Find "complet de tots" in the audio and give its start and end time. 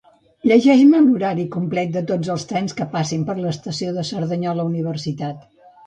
1.57-2.33